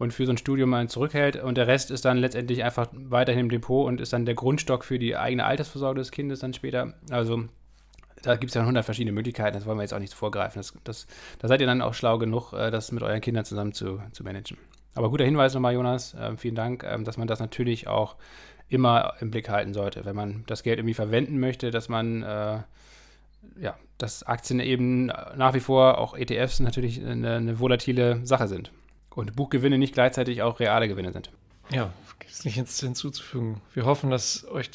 [0.00, 3.42] und für so ein Studium mal zurückhält und der Rest ist dann letztendlich einfach weiterhin
[3.42, 6.94] im Depot und ist dann der Grundstock für die eigene Altersvorsorge des Kindes dann später.
[7.10, 7.44] Also
[8.22, 10.58] da gibt es ja 100 verschiedene Möglichkeiten, das wollen wir jetzt auch nicht vorgreifen.
[10.58, 11.06] Das, das,
[11.38, 14.24] da seid ihr dann auch schlau genug, äh, das mit euren Kindern zusammen zu, zu
[14.24, 14.56] managen.
[14.94, 16.16] Aber guter Hinweis nochmal, Jonas.
[16.18, 18.16] Ähm, vielen Dank, ähm, dass man das natürlich auch
[18.70, 22.60] immer im Blick halten sollte, wenn man das Geld irgendwie verwenden möchte, dass man äh,
[23.60, 28.72] ja, dass Aktien eben nach wie vor auch ETFs natürlich eine, eine volatile Sache sind
[29.14, 31.30] und Buchgewinne nicht gleichzeitig auch reale Gewinne sind.
[31.70, 33.60] Ja, gibt es nichts hinzuzufügen.
[33.74, 34.70] Wir hoffen, dass euch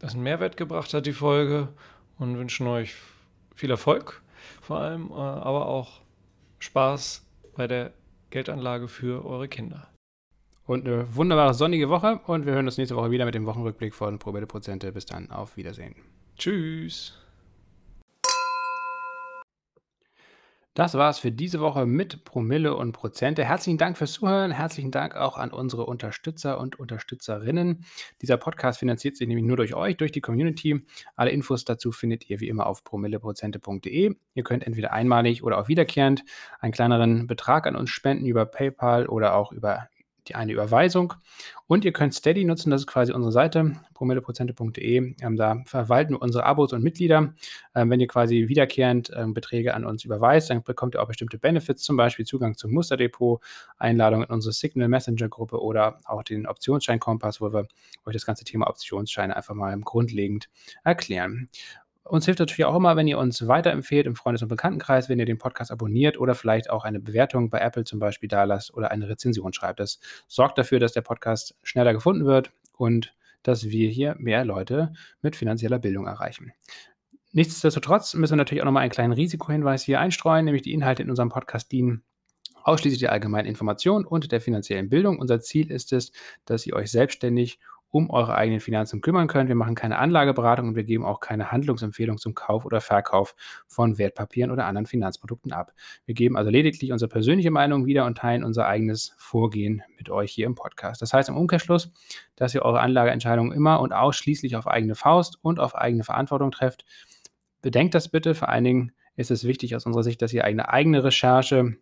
[0.00, 1.68] das einen Mehrwert gebracht hat, die Folge,
[2.18, 2.94] und wünschen euch
[3.54, 4.22] viel Erfolg
[4.60, 6.00] vor allem, äh, aber auch
[6.58, 7.24] Spaß
[7.56, 7.92] bei der
[8.30, 9.88] Geldanlage für eure Kinder.
[10.66, 13.94] Und eine wunderbare sonnige Woche und wir hören uns nächste Woche wieder mit dem Wochenrückblick
[13.94, 14.92] von Promille Prozente.
[14.92, 15.94] Bis dann, auf Wiedersehen.
[16.36, 17.14] Tschüss.
[20.78, 23.44] Das war's für diese Woche mit Promille und Prozente.
[23.44, 24.52] Herzlichen Dank fürs Zuhören.
[24.52, 27.84] Herzlichen Dank auch an unsere Unterstützer und Unterstützerinnen.
[28.22, 30.86] Dieser Podcast finanziert sich nämlich nur durch euch, durch die Community.
[31.16, 34.14] Alle Infos dazu findet ihr wie immer auf promilleprozente.de.
[34.34, 36.22] Ihr könnt entweder einmalig oder auch wiederkehrend
[36.60, 39.88] einen kleineren Betrag an uns spenden über PayPal oder auch über
[40.28, 41.14] die eine Überweisung.
[41.66, 45.14] Und ihr könnt Steady nutzen, das ist quasi unsere Seite, promilleprozente.de.
[45.20, 47.34] Ähm, da verwalten wir unsere Abos und Mitglieder.
[47.74, 51.38] Ähm, wenn ihr quasi wiederkehrend ähm, Beträge an uns überweist, dann bekommt ihr auch bestimmte
[51.38, 53.42] Benefits, zum Beispiel Zugang zum Musterdepot,
[53.76, 57.66] Einladung in unsere Signal Messenger Gruppe oder auch den Optionsschein-Kompass, wo wir
[58.04, 60.48] euch das ganze Thema Optionsscheine einfach mal grundlegend
[60.84, 61.48] erklären.
[62.08, 65.26] Uns hilft natürlich auch immer, wenn ihr uns weiterempfehlt im Freundes- und Bekanntenkreis, wenn ihr
[65.26, 68.90] den Podcast abonniert oder vielleicht auch eine Bewertung bei Apple zum Beispiel da lasst oder
[68.90, 69.80] eine Rezension schreibt.
[69.80, 74.92] Das sorgt dafür, dass der Podcast schneller gefunden wird und dass wir hier mehr Leute
[75.20, 76.52] mit finanzieller Bildung erreichen.
[77.32, 81.10] Nichtsdestotrotz müssen wir natürlich auch nochmal einen kleinen Risikohinweis hier einstreuen, nämlich die Inhalte in
[81.10, 82.02] unserem Podcast dienen
[82.62, 85.18] ausschließlich der allgemeinen Information und der finanziellen Bildung.
[85.18, 86.12] Unser Ziel ist es,
[86.44, 87.58] dass ihr euch selbstständig
[87.90, 89.48] um eure eigenen Finanzen kümmern könnt.
[89.48, 93.34] Wir machen keine Anlageberatung und wir geben auch keine Handlungsempfehlung zum Kauf oder Verkauf
[93.66, 95.72] von Wertpapieren oder anderen Finanzprodukten ab.
[96.04, 100.32] Wir geben also lediglich unsere persönliche Meinung wieder und teilen unser eigenes Vorgehen mit euch
[100.32, 101.00] hier im Podcast.
[101.00, 101.92] Das heißt im Umkehrschluss,
[102.36, 106.84] dass ihr eure Anlageentscheidungen immer und ausschließlich auf eigene Faust und auf eigene Verantwortung trefft.
[107.62, 108.34] Bedenkt das bitte.
[108.34, 111.78] Vor allen Dingen ist es wichtig aus unserer Sicht, dass ihr eine eigene Recherche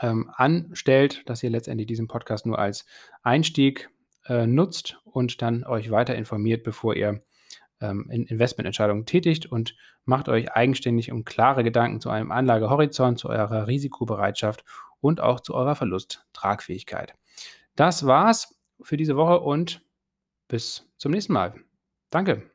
[0.00, 2.86] ähm, anstellt, dass ihr letztendlich diesen Podcast nur als
[3.22, 3.90] Einstieg
[4.26, 7.22] äh, nutzt und dann euch weiter informiert, bevor ihr
[7.80, 13.28] ähm, in Investmententscheidungen tätigt und macht euch eigenständig um klare Gedanken zu einem Anlagehorizont, zu
[13.28, 14.64] eurer Risikobereitschaft
[15.00, 17.14] und auch zu eurer Verlusttragfähigkeit.
[17.76, 19.82] Das war's für diese Woche und
[20.48, 21.54] bis zum nächsten Mal.
[22.10, 22.51] Danke.